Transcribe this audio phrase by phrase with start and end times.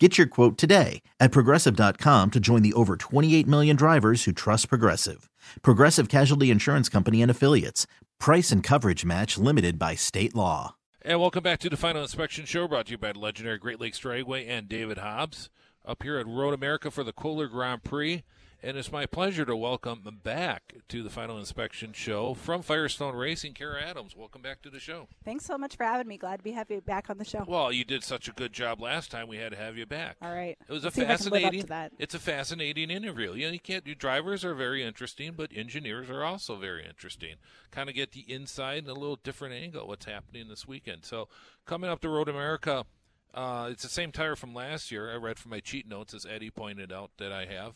[0.00, 4.68] Get your quote today at progressive.com to join the over 28 million drivers who trust
[4.68, 5.30] Progressive.
[5.62, 7.86] Progressive Casualty Insurance Company and Affiliates.
[8.18, 10.74] Price and coverage match limited by state law.
[11.00, 14.00] And welcome back to the Final Inspection Show brought to you by legendary Great Lakes
[14.00, 15.48] Dragway and David Hobbs
[15.84, 18.24] up here at Road America for the Kohler Grand Prix.
[18.64, 23.52] And it's my pleasure to welcome back to the Final Inspection Show from Firestone Racing,
[23.52, 24.16] Cara Adams.
[24.16, 25.06] Welcome back to the show.
[25.22, 26.16] Thanks so much for having me.
[26.16, 27.44] Glad to be happy back on the show.
[27.46, 29.28] Well, you did such a good job last time.
[29.28, 30.16] We had to have you back.
[30.22, 30.56] All right.
[30.66, 31.66] It was Let's a see if I can live up fascinating.
[31.66, 31.92] that.
[31.98, 33.34] It's a fascinating interview.
[33.34, 37.34] You know, you can't do drivers are very interesting, but engineers are also very interesting.
[37.70, 41.04] Kind of get the inside and a little different angle what's happening this weekend.
[41.04, 41.28] So,
[41.66, 42.86] coming up to Road America,
[43.34, 45.12] uh, it's the same tire from last year.
[45.12, 47.74] I read from my cheat notes, as Eddie pointed out that I have.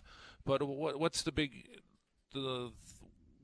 [0.49, 1.69] But what, what's the big,
[2.33, 2.73] the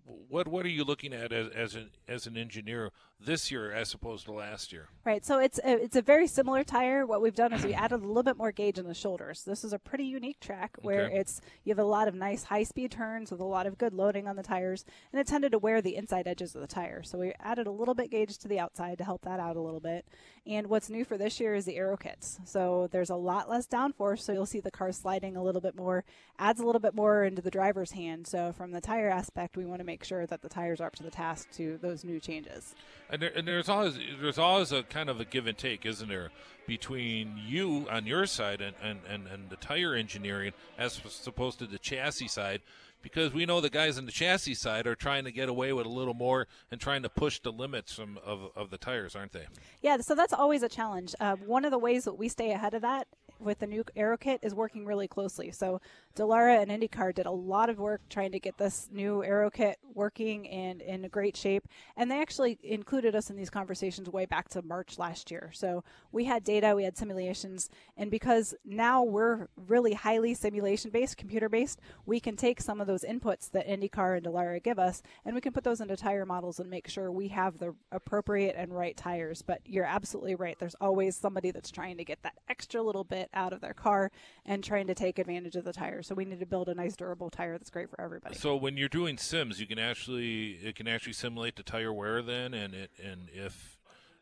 [0.07, 3.95] what what are you looking at as as an as an engineer this year as
[3.95, 4.89] opposed to last year?
[5.05, 5.25] Right.
[5.25, 7.07] So it's a, it's a very similar tire.
[7.07, 9.43] What we've done is we added a little bit more gauge in the shoulders.
[9.45, 11.19] This is a pretty unique track where Okay.
[11.19, 13.93] it's you have a lot of nice high speed turns with a lot of good
[13.95, 17.03] loading on the tires, and it tended to wear the inside edges of the tire.
[17.03, 19.61] So we added a little bit gauge to the outside to help that out a
[19.61, 20.07] little bit.
[20.47, 22.39] And what's new for this year is the aero kits.
[22.45, 25.75] So there's a lot less downforce, so you'll see the car sliding a little bit
[25.77, 26.05] more,
[26.39, 28.27] adds a little bit more into the driver's hand.
[28.27, 30.97] So from the tire aspect, we want to make sure that the tires are up
[30.97, 32.75] to the task to those new changes.
[33.11, 36.09] And, there, and there's always there's always a kind of a give and take, isn't
[36.09, 36.31] there,
[36.67, 41.67] between you on your side and, and, and, and the tire engineering as opposed to
[41.67, 42.63] the chassis side,
[43.03, 45.85] because we know the guys on the chassis side are trying to get away with
[45.85, 49.33] a little more and trying to push the limits from of, of the tires, aren't
[49.33, 49.47] they?
[49.83, 51.15] Yeah, so that's always a challenge.
[51.21, 53.07] Uh, one of the ways that we stay ahead of that
[53.39, 55.51] with the new Aero Kit is working really closely.
[55.51, 55.83] So
[56.17, 59.79] Dallara and IndyCar did a lot of work trying to get this new Aero Kit
[59.95, 61.67] working and in great shape.
[61.97, 65.51] And they actually included us in these conversations way back to March last year.
[65.53, 65.83] So
[66.13, 71.49] we had data, we had simulations, and because now we're really highly simulation based, computer
[71.49, 75.35] based, we can take some of those inputs that IndyCar and Dallara give us and
[75.35, 78.73] we can put those into tire models and make sure we have the appropriate and
[78.73, 79.43] right tires.
[79.43, 80.57] But you're absolutely right.
[80.61, 84.13] There's always somebody that's trying to get that extra little bit out of their car
[84.47, 86.03] and trying to take advantage of the tire.
[86.05, 88.37] So we need to build a nice durable tire that's great for everybody.
[88.37, 92.23] So when you're doing sims, you can actually it can actually simulate the tire wear
[92.23, 93.79] then, and it and if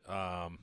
[0.08, 0.60] um,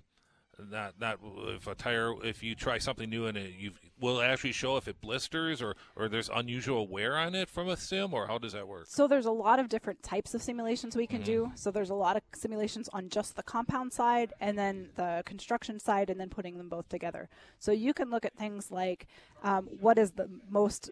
[0.71, 4.25] not not if a tire if you try something new and it you will it
[4.25, 8.13] actually show if it blisters or or there's unusual wear on it from a sim
[8.13, 8.85] or how does that work?
[8.87, 11.51] So there's a lot of different types of simulations we can do.
[11.55, 15.79] So there's a lot of simulations on just the compound side and then the construction
[15.79, 17.29] side and then putting them both together.
[17.59, 19.07] So you can look at things like
[19.43, 20.89] um, what is the most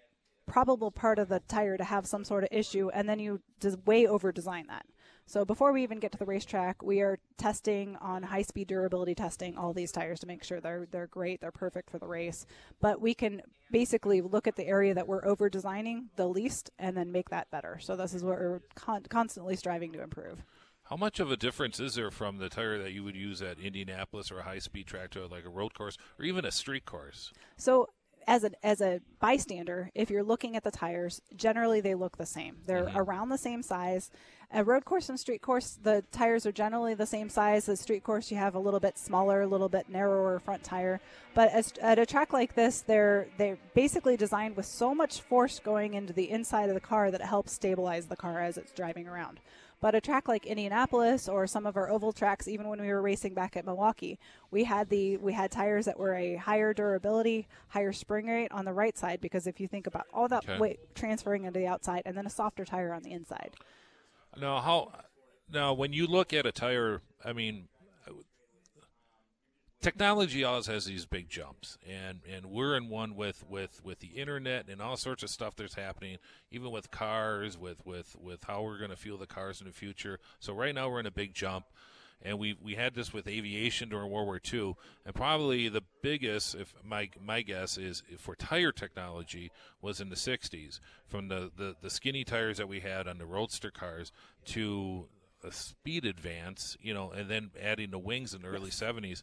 [0.47, 3.77] probable part of the tire to have some sort of issue and then you just
[3.85, 4.85] way over design that.
[5.25, 9.13] So before we even get to the racetrack, we are testing on high speed durability
[9.13, 12.45] testing all these tires to make sure they're they're great, they're perfect for the race.
[12.79, 16.95] But we can basically look at the area that we're over designing the least and
[16.95, 17.77] then make that better.
[17.81, 20.45] So this is what we're con- constantly striving to improve.
[20.89, 23.59] How much of a difference is there from the tire that you would use at
[23.59, 26.85] Indianapolis or a high speed track to like a road course or even a street
[26.85, 27.33] course?
[27.57, 27.89] So
[28.27, 32.25] as a as a bystander, if you're looking at the tires, generally they look the
[32.25, 32.57] same.
[32.65, 32.97] They're mm-hmm.
[32.97, 34.11] around the same size.
[34.51, 37.67] A road course and street course, the tires are generally the same size.
[37.67, 41.01] As street course, you have a little bit smaller, a little bit narrower front tire.
[41.33, 45.59] But as, at a track like this, they're they're basically designed with so much force
[45.59, 48.73] going into the inside of the car that it helps stabilize the car as it's
[48.73, 49.39] driving around.
[49.79, 53.01] But a track like Indianapolis or some of our oval tracks, even when we were
[53.01, 54.17] racing back at Milwaukee,
[54.49, 58.65] we had the we had tires that were a higher durability, higher spring rate on
[58.65, 60.59] the right side because if you think about all that Okay.
[60.59, 63.51] weight transferring into the outside and then a softer tire on the inside.
[64.35, 64.91] Now, how
[65.51, 67.67] now when you look at a tire, I mean,
[69.81, 74.07] technology always has these big jumps, and and we're in one with with with the
[74.07, 76.17] internet and all sorts of stuff that's happening,
[76.51, 79.73] even with cars, with with with how we're going to fuel the cars in the
[79.73, 80.19] future.
[80.39, 81.65] So right now we're in a big jump.
[82.19, 84.73] And we we had this with aviation during World War II,
[85.05, 89.51] and probably the biggest, if my my guess is for tire technology
[89.83, 93.27] was in the '60s, from the, the, the skinny tires that we had on the
[93.27, 94.11] roadster cars
[94.45, 95.07] to
[95.43, 99.21] a speed advance, you know, and then adding the wings in the early '70s.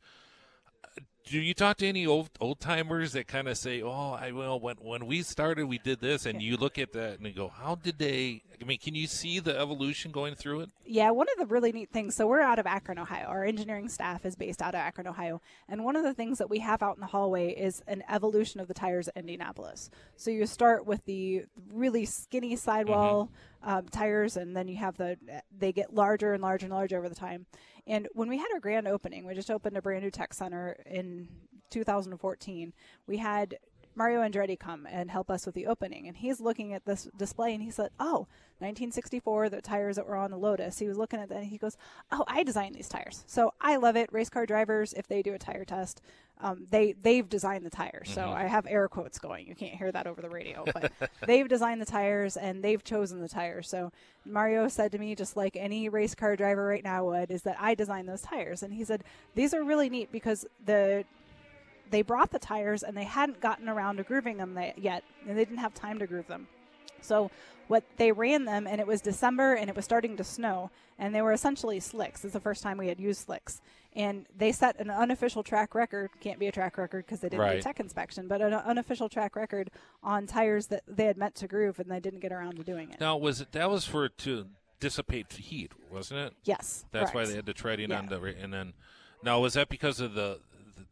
[1.27, 4.61] Do you talk to any old old timers that kind of say, "Oh, I well
[4.61, 7.49] When when we started, we did this, and you look at that and you go,
[7.49, 10.71] "How did they?" I mean, can you see the evolution going through it?
[10.87, 12.15] Yeah, one of the really neat things.
[12.15, 13.27] So we're out of Akron, Ohio.
[13.27, 16.51] Our engineering staff is based out of Akron, Ohio, and one of the things that
[16.51, 19.91] we have out in the hallway is an evolution of the tires at Indianapolis.
[20.17, 23.31] So you start with the really skinny sidewall
[23.63, 23.71] mm-hmm.
[23.71, 25.17] um, tires, and then you have the
[25.57, 27.47] they get larger and larger and larger over the time.
[27.87, 30.77] And when we had our grand opening, we just opened a brand new tech center
[30.87, 31.29] in
[31.71, 32.73] 2014.
[33.07, 33.59] We had
[33.95, 36.07] Mario Andretti come and help us with the opening.
[36.07, 38.27] And he's looking at this display and he said, Oh,
[38.59, 40.79] 1964, the tires that were on the Lotus.
[40.79, 41.77] He was looking at that and he goes,
[42.11, 43.25] Oh, I designed these tires.
[43.27, 44.13] So I love it.
[44.13, 46.01] Race car drivers, if they do a tire test,
[46.41, 48.09] um, they, they've designed the tires.
[48.09, 48.15] Mm-hmm.
[48.15, 49.47] So I have air quotes going.
[49.47, 50.93] You can't hear that over the radio, but
[51.27, 53.69] they've designed the tires and they've chosen the tires.
[53.69, 53.93] So
[54.25, 57.57] Mario said to me, just like any race car driver right now would, is that
[57.61, 58.63] I designed those tires.
[58.63, 59.05] And he said,
[59.35, 61.05] These are really neat because the
[61.91, 65.45] they brought the tires and they hadn't gotten around to grooving them yet, and they
[65.45, 66.49] didn't have time to groove them.
[67.05, 67.31] So
[67.69, 71.15] what they ran them and it was December and it was starting to snow and
[71.15, 72.25] they were essentially slicks.
[72.25, 73.61] It's the first time we had used slicks.
[73.97, 77.41] And they set an unofficial track record, can't be a track record because they didn't
[77.41, 77.57] right.
[77.57, 79.71] do tech inspection, but an unofficial track record
[80.03, 82.91] on tires that they had meant to groove and they didn't get around to doing
[82.91, 83.01] it.
[83.01, 84.47] Now was it that was for to
[84.81, 86.35] dissipate heat, wasn't it?
[86.45, 86.85] Yes.
[86.91, 87.15] That's correct.
[87.15, 87.99] why they had to tread in yeah.
[87.99, 88.73] on the and then
[89.23, 90.41] now was that because of the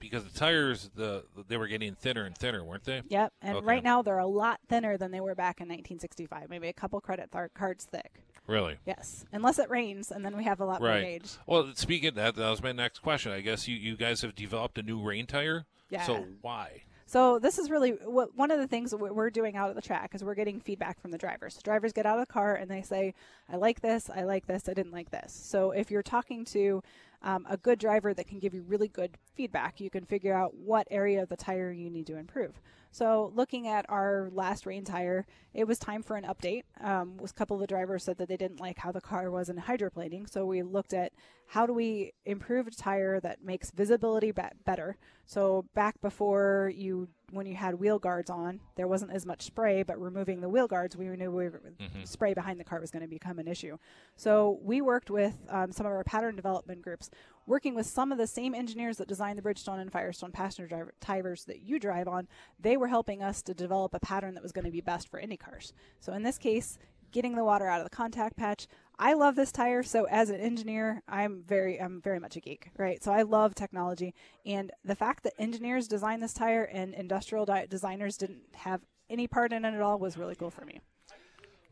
[0.02, 3.02] because the tires the they were getting thinner and thinner, weren't they?
[3.08, 3.32] Yep.
[3.40, 3.66] And okay.
[3.66, 7.00] right now they're a lot thinner than they were back in 1965, maybe a couple
[7.00, 8.22] credit th- cards thick.
[8.46, 8.76] Really?
[8.84, 9.25] Yes.
[9.32, 11.00] Unless it rains, and then we have a lot right.
[11.00, 11.31] more gauge.
[11.46, 13.31] Well, speaking of that, that was my next question.
[13.31, 15.64] I guess you, you guys have developed a new rain tire.
[15.90, 16.02] Yeah.
[16.02, 16.82] So why?
[17.06, 20.14] So this is really what one of the things we're doing out at the track
[20.14, 21.58] is we're getting feedback from the drivers.
[21.62, 23.12] Drivers get out of the car and they say,
[23.50, 26.82] "I like this, I like this, I didn't like this." So if you're talking to
[27.22, 29.80] um, a good driver that can give you really good feedback.
[29.80, 32.60] You can figure out what area of the tire you need to improve.
[32.90, 35.24] So, looking at our last rain tire,
[35.54, 36.64] it was time for an update.
[36.78, 39.48] Um, a couple of the drivers said that they didn't like how the car was
[39.48, 41.12] in hydroplaning, so we looked at
[41.46, 44.98] how do we improve a tire that makes visibility be- better.
[45.25, 49.82] So, back before you when you had wheel guards on, there wasn't as much spray,
[49.82, 52.05] but removing the wheel guards, we knew we were, mm-hmm.
[52.05, 53.79] spray behind the car was going to become an issue.
[54.17, 57.11] So we worked with um, some of our pattern development groups
[57.46, 60.94] working with some of the same engineers that designed the Bridgestone and Firestone passenger driver,
[61.00, 62.29] tires that you drive on.
[62.61, 65.19] They were helping us to develop a pattern that was going to be best for
[65.19, 65.73] Indy cars.
[66.00, 66.78] So in this case,
[67.12, 68.67] getting the water out of the contact patch.
[68.98, 72.70] I love this tire, so as an engineer, I'm very I'm very much a geek,
[72.76, 73.02] right?
[73.02, 74.14] So I love technology,
[74.46, 79.52] and the fact that engineers designed this tire and industrial designers didn't have any part
[79.52, 80.80] in it at all was really cool for me.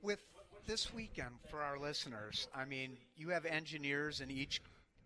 [0.02, 0.20] With
[0.67, 4.61] this weekend for our listeners, I mean, you have engineers in each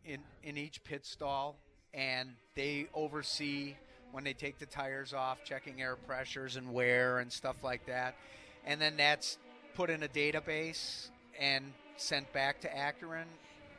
[0.04, 1.56] in, in each pit stall,
[1.92, 3.74] and they oversee
[4.12, 8.14] when they take the tires off, checking air pressures and wear and stuff like that.
[8.64, 9.38] And then that's
[9.74, 11.64] put in a database and
[11.96, 13.26] sent back to Akron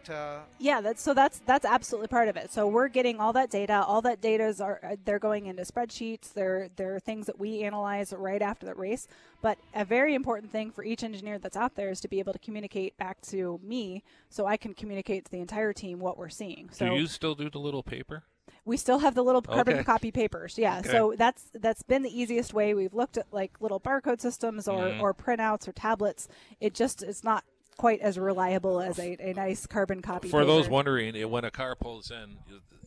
[0.06, 2.51] to yeah that's so that's that's absolutely part of it.
[2.51, 3.83] So we're getting all that data.
[3.83, 6.33] All that data is are uh, they're going into spreadsheets.
[6.33, 9.07] They're they're things that we analyze right after the race.
[9.41, 12.33] But a very important thing for each engineer that's out there is to be able
[12.33, 16.29] to communicate back to me so i can communicate to the entire team what we're
[16.29, 16.69] seeing.
[16.71, 18.23] So do you still do the little paper?
[18.63, 19.83] We still have the little carbon okay.
[19.83, 20.79] copy papers yeah.
[20.79, 20.89] Okay.
[20.89, 22.73] so that's that's been the easiest way.
[22.73, 25.01] We've looked at like little barcode systems or, mm-hmm.
[25.01, 26.27] or printouts or tablets.
[26.59, 27.44] It just it's not
[27.77, 30.30] quite as reliable as a, a nice carbon copy.
[30.30, 30.48] For paper.
[30.48, 32.38] those wondering, when a car pulls in,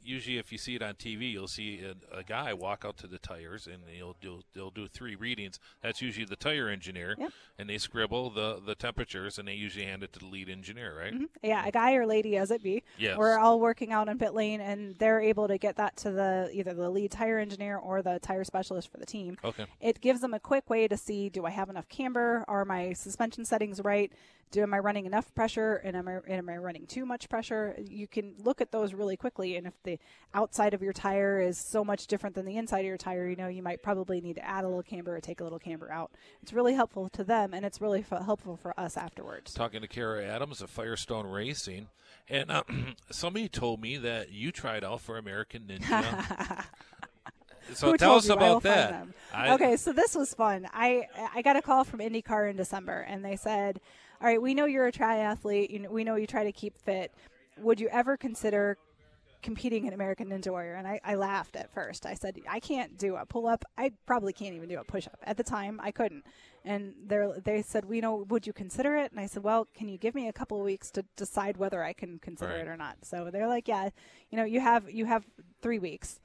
[0.08, 3.06] usually if you see it on TV, you'll see a, a guy walk out to
[3.06, 5.60] the tires and he'll do they'll do three readings.
[5.82, 7.30] That's usually the tire engineer, yep.
[7.58, 10.98] and they scribble the the temperatures and they usually hand it to the lead engineer,
[10.98, 11.12] right?
[11.12, 11.24] Mm-hmm.
[11.42, 12.82] Yeah, a guy or lady as it be.
[12.98, 13.18] Yes.
[13.18, 16.50] We're all working out in pit lane, and they're able to get that to the
[16.52, 19.36] either the lead tire engineer or the tire specialist for the team.
[19.44, 19.66] Okay.
[19.80, 22.44] It gives them a quick way to see: do I have enough camber?
[22.48, 24.12] Are my suspension settings right?
[24.50, 27.74] do am I running enough pressure and am I am I running too much pressure?
[27.84, 29.98] You can look at those really quickly, and if the
[30.32, 33.36] outside of your tire is so much different than the inside of your tire, you
[33.36, 35.90] know you might probably need to add a little camber or take a little camber
[35.90, 36.12] out.
[36.42, 39.52] It's really helpful to them, and it's really f- helpful for us afterwards.
[39.52, 41.88] Talking to Cara Adams of Firestone Racing,
[42.28, 42.62] and uh,
[43.10, 46.64] somebody told me that you tried out for American Ninja.
[47.74, 48.32] So Who tell us you?
[48.34, 49.06] about that.
[49.36, 50.66] okay, so this was fun.
[50.72, 53.80] I I got a call from IndyCar in December, and they said,
[54.20, 55.70] all right, we know you're a triathlete.
[55.70, 57.12] You know, we know you try to keep fit.
[57.58, 58.76] Would you ever consider
[59.42, 60.74] competing in American Ninja Warrior?
[60.74, 62.04] And I, I laughed at first.
[62.04, 63.64] I said, I can't do a pull up.
[63.76, 65.18] I probably can't even do a push up.
[65.22, 66.24] At the time, I couldn't.
[66.64, 69.12] And they they said, we know, would you consider it?
[69.12, 71.82] And I said, well, can you give me a couple of weeks to decide whether
[71.82, 72.60] I can consider right.
[72.60, 72.96] it or not?
[73.02, 73.90] So they're like, yeah,
[74.30, 75.24] you know, you have you have
[75.62, 76.20] three weeks.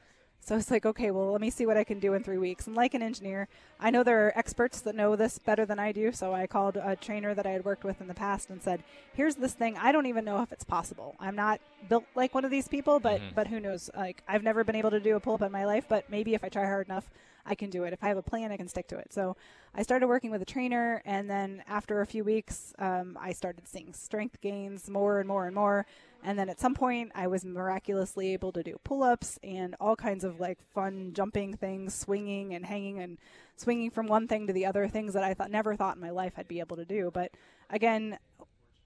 [0.45, 2.67] So it's like, okay, well, let me see what I can do in three weeks.
[2.67, 3.47] And like an engineer,
[3.79, 6.11] I know there are experts that know this better than I do.
[6.11, 8.83] So I called a trainer that I had worked with in the past and said,
[9.13, 9.77] "Here's this thing.
[9.77, 11.15] I don't even know if it's possible.
[11.17, 13.35] I'm not built like one of these people, but Mhm.
[13.35, 13.89] but who knows?
[13.95, 16.33] Like I've never been able to do a pull up in my life, but maybe
[16.33, 17.09] if I try hard enough,
[17.45, 17.93] I can do it.
[17.93, 19.13] If I have a plan, I can stick to it.
[19.13, 19.37] So
[19.73, 23.67] I started working with a trainer, and then after a few weeks, um, I started
[23.67, 25.85] seeing strength gains more and more and more.
[26.23, 29.95] And then at some point, I was miraculously able to do pull ups and all
[29.95, 33.17] kinds of like fun jumping things, swinging and hanging and
[33.57, 36.11] swinging from one thing to the other, things that I thought never thought in my
[36.11, 37.11] life I'd be able to do.
[37.13, 37.31] But
[37.69, 38.17] again,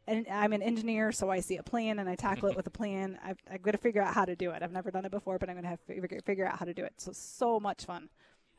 [0.08, 2.72] and I'm an engineer, so I see a plan and I tackle it with a
[2.72, 3.20] plan.
[3.24, 4.63] I've, I've got to figure out how to do it.
[4.63, 6.65] I've never done it before, but I'm going to have to figure, figure out how
[6.65, 6.94] to do it.
[6.98, 8.10] So so much fun.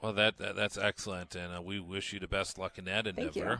[0.00, 3.06] Well, that, that that's excellent, and uh, we wish you the best luck in that
[3.06, 3.58] Thank endeavor.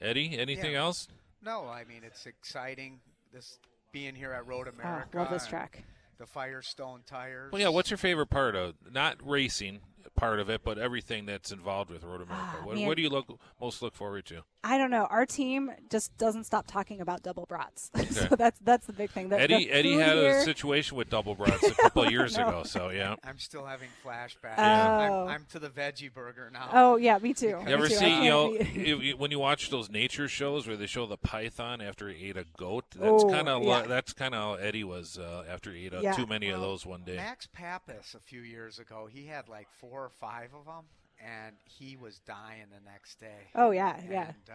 [0.00, 0.80] Eddie, anything Yeah.
[0.80, 1.06] else?
[1.40, 2.98] No, I mean it's exciting.
[3.32, 3.60] This
[3.92, 5.18] being here at Road Oh, America.
[5.18, 5.84] love this track.
[6.18, 7.52] The Firestone tires.
[7.52, 7.68] Well, yeah.
[7.68, 9.80] What's your favorite part of not racing
[10.16, 12.58] part of it, but everything that's involved with Road America?
[12.60, 14.42] Ah, what, what do you look most look forward to?
[14.68, 15.04] I don't know.
[15.10, 17.90] Our team just doesn't stop talking about double brats.
[17.96, 18.06] Okay.
[18.10, 19.28] so that's that's the big thing.
[19.28, 22.36] The, Eddie the Eddie had here- a situation with double brats a couple of years
[22.36, 22.48] No.
[22.48, 23.14] ago, so yeah.
[23.24, 24.58] I'm still having flashbacks.
[24.58, 24.62] Oh.
[24.62, 26.68] I'm, I'm to the veggie burger now.
[26.72, 27.46] Oh yeah, me too.
[27.48, 27.94] You You ever too.
[27.94, 30.86] See, you know, can't eat- you- you- when you watch those nature shows where they
[30.86, 32.84] show the python after he ate a goat?
[32.96, 33.82] That's Oh, kind of yeah.
[33.82, 36.12] that's kind of how Eddie was uh, after he ate uh, Yeah.
[36.12, 37.16] too many of those one day.
[37.16, 40.84] Max Papis a few years ago, he had like four or five of them,
[41.24, 43.48] and he was dying the next day.
[43.54, 44.26] oh yeah, yeah.
[44.28, 44.54] And, uh,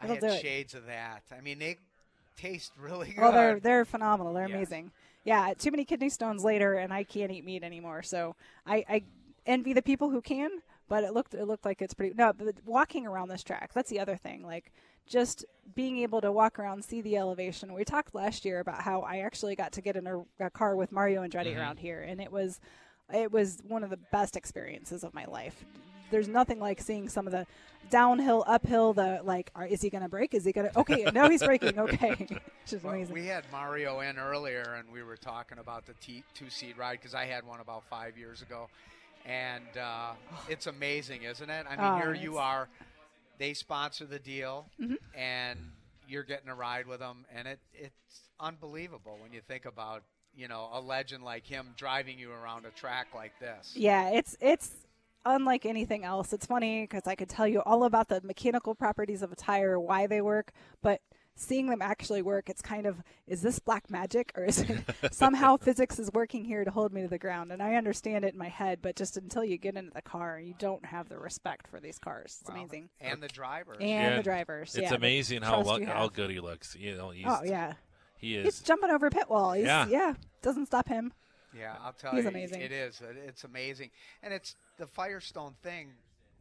[0.00, 0.40] I It'll had do it.
[0.40, 1.22] shades of that.
[1.36, 1.76] I mean, they
[2.36, 3.18] taste really good.
[3.18, 4.32] Well, they're they're phenomenal.
[4.32, 4.54] They're Yes.
[4.56, 4.92] amazing.
[5.24, 8.02] Yeah, too many kidney stones later, and I can't eat meat anymore.
[8.02, 8.36] So
[8.66, 9.02] I, I
[9.44, 10.50] envy the people who can.
[10.88, 12.14] But it looked it looked like it's pretty.
[12.16, 13.72] No, but walking around this track.
[13.74, 14.42] That's the other thing.
[14.42, 14.72] Like
[15.06, 17.74] just being able to walk around, see the elevation.
[17.74, 20.76] We talked last year about how I actually got to get in a, a car
[20.76, 21.58] with Mario Andretti Mhm.
[21.58, 22.58] around here, and it was
[23.12, 25.64] it was one of the best experiences of my life.
[26.10, 27.46] There's nothing like seeing some of the
[27.90, 28.94] downhill, uphill.
[28.94, 30.32] The like, are, is he going to brake?
[30.32, 30.78] Is he going to?
[30.78, 31.78] Okay, no, he's braking.
[31.78, 32.14] Okay,
[32.62, 33.12] it's just Well, amazing.
[33.14, 36.98] we had Mario in earlier, and we were talking about the t- two seat ride
[36.98, 38.68] because I had one about five years ago,
[39.26, 40.12] and uh,
[40.48, 41.66] it's amazing, isn't it?
[41.68, 42.68] I mean, Oh, here you are.
[43.38, 44.96] They sponsor the deal, Mhm.
[45.14, 45.58] and
[46.08, 50.02] you're getting a ride with them, and it it's unbelievable when you think about
[50.38, 53.74] you know a legend like him driving you around a track like this.
[53.76, 54.70] Yeah, it's it's
[55.26, 56.32] unlike anything else.
[56.32, 59.78] It's funny because I could tell you all about the mechanical properties of a tire,
[59.78, 61.00] why they work, but
[61.34, 64.80] seeing them actually work, it's kind of is this black magic or is it
[65.12, 67.52] somehow physics is working here to hold me to the ground?
[67.52, 70.40] And I understand it in my head, but just until you get into the car,
[70.40, 72.38] you don't have the respect for these cars.
[72.40, 72.88] It's Well, amazing.
[73.00, 73.78] And the drivers.
[73.80, 74.74] And Yeah, the drivers.
[74.74, 76.76] It's yeah, amazing how trust lo- how good he looks.
[76.76, 77.74] You know, he's, Oh yeah,
[78.18, 79.52] he he's jumping over a pit wall.
[79.52, 79.86] He's, Yeah.
[79.88, 81.12] yeah, doesn't stop him.
[81.56, 82.60] Yeah, I'll tell He's you, amazing.
[82.60, 83.00] it is.
[83.26, 83.90] It's amazing,
[84.22, 85.88] and it's the Firestone thing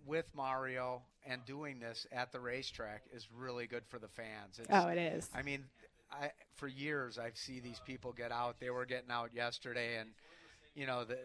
[0.06, 4.60] with Mario and doing this at the racetrack is really good for the fans.
[4.60, 5.30] It's, Oh, it is.
[5.34, 5.64] I mean,
[6.12, 8.60] I for years I've seen these people get out.
[8.60, 10.10] They were getting out yesterday, and
[10.76, 11.18] you know the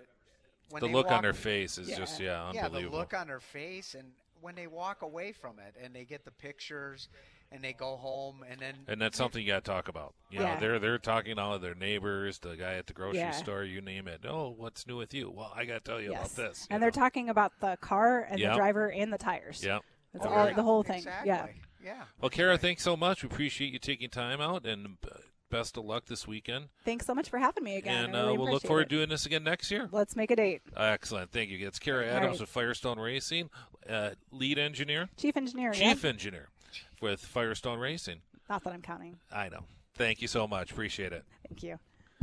[0.70, 1.96] when The they look on walk- their face is Yeah.
[1.98, 2.54] just yeah, unbelievable.
[2.54, 2.98] yeah, the unbelievable.
[2.98, 6.30] look on their face, and when they walk away from it and they get the
[6.32, 7.08] pictures
[7.52, 10.14] and they go home and then and that's something you got to talk about.
[10.30, 10.58] You know, Yeah.
[10.60, 13.30] they're they're talking to all of their neighbors, the guy at the grocery Yeah.
[13.32, 14.24] store, you name it.
[14.26, 15.30] Oh, what's new with you?
[15.30, 16.34] Well, I got to tell you Yes.
[16.34, 16.66] about this.
[16.70, 18.52] And you they're talking about the car and Yep.
[18.52, 19.62] the driver and the tires.
[19.64, 19.78] Yeah.
[20.12, 20.98] That's Oh, all yeah, the whole thing.
[20.98, 21.28] Exactly.
[21.28, 21.46] Yeah.
[21.82, 22.04] Yeah.
[22.20, 23.22] Well, Cara, thanks so much.
[23.22, 25.16] We appreciate you taking time out, and uh,
[25.50, 26.68] best of luck this weekend.
[26.84, 28.04] Thanks so much for having me again.
[28.06, 28.88] and uh, really we'll look forward it.
[28.90, 29.88] to doing this again next year.
[29.90, 30.62] Let's make a date.
[30.76, 31.32] Excellent.
[31.32, 31.66] Thank you.
[31.66, 32.40] It's Cara Adams right.
[32.40, 33.50] with Firestone Racing,
[33.88, 35.72] uh, lead engineer, Chief engineer.
[35.74, 35.92] yeah?
[35.94, 36.48] chief engineer
[37.00, 38.20] with Firestone Racing.
[38.48, 39.18] Not that I'm counting.
[39.32, 39.64] I know.
[39.94, 40.70] Thank you so much.
[40.72, 41.24] Appreciate it.
[41.48, 41.78] Thank you.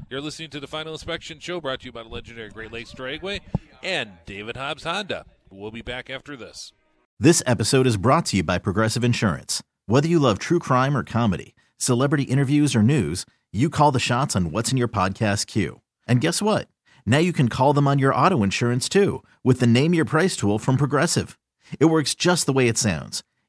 [0.09, 2.93] You're listening to the Final Inspection Show brought to you by the legendary Great Lakes
[2.93, 3.41] Dragway
[3.83, 5.25] and David Hobbs Honda.
[5.49, 6.71] We'll be back after this.
[7.19, 9.61] This episode is brought to you by Progressive Insurance.
[9.85, 14.35] Whether you love true crime or comedy, celebrity interviews or news, you call the shots
[14.35, 15.81] on what's in your podcast queue.
[16.07, 16.67] And guess what?
[17.05, 20.35] Now you can call them on your auto insurance too with the Name Your Price
[20.35, 21.37] tool from Progressive.
[21.79, 23.23] It works just the way it sounds.